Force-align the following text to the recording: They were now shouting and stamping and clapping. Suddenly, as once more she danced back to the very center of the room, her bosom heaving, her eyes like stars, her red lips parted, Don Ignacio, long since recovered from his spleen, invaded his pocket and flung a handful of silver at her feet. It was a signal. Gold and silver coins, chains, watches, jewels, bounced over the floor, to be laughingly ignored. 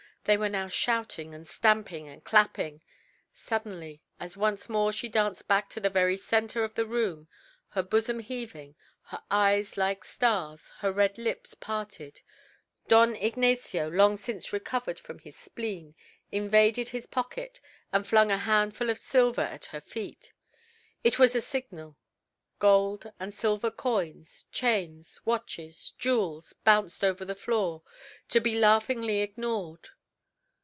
They 0.25 0.37
were 0.37 0.49
now 0.49 0.67
shouting 0.67 1.33
and 1.33 1.47
stamping 1.47 2.07
and 2.07 2.23
clapping. 2.23 2.81
Suddenly, 3.33 4.03
as 4.19 4.37
once 4.37 4.69
more 4.69 4.93
she 4.93 5.09
danced 5.09 5.47
back 5.47 5.67
to 5.71 5.79
the 5.79 5.89
very 5.89 6.15
center 6.15 6.63
of 6.63 6.75
the 6.75 6.85
room, 6.85 7.27
her 7.69 7.81
bosom 7.81 8.19
heaving, 8.19 8.75
her 9.05 9.23
eyes 9.31 9.77
like 9.77 10.05
stars, 10.05 10.73
her 10.81 10.93
red 10.93 11.17
lips 11.17 11.55
parted, 11.55 12.21
Don 12.87 13.15
Ignacio, 13.15 13.89
long 13.89 14.15
since 14.15 14.53
recovered 14.53 14.99
from 14.99 15.17
his 15.17 15.35
spleen, 15.35 15.95
invaded 16.31 16.89
his 16.89 17.07
pocket 17.07 17.59
and 17.91 18.05
flung 18.05 18.29
a 18.29 18.37
handful 18.37 18.91
of 18.91 18.99
silver 18.99 19.41
at 19.41 19.65
her 19.65 19.81
feet. 19.81 20.33
It 21.03 21.17
was 21.17 21.35
a 21.35 21.41
signal. 21.41 21.97
Gold 22.59 23.11
and 23.19 23.33
silver 23.33 23.71
coins, 23.71 24.45
chains, 24.51 25.19
watches, 25.25 25.93
jewels, 25.97 26.53
bounced 26.53 27.03
over 27.03 27.25
the 27.25 27.33
floor, 27.33 27.81
to 28.29 28.39
be 28.39 28.53
laughingly 28.53 29.21
ignored. 29.21 29.89